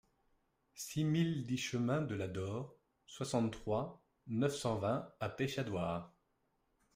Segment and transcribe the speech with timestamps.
[0.73, 2.73] six mille dix chemin de la Dore,
[3.05, 6.11] soixante-trois, neuf cent vingt à Peschadoires